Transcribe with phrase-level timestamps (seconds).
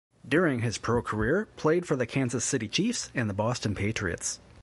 [0.27, 4.39] During his pro-career, played for the Kansas City Chiefs and the Boston Patriots.